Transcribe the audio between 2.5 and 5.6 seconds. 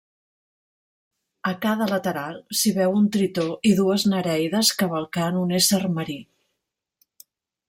s'hi veu un tritó i dues nereides cavalcant un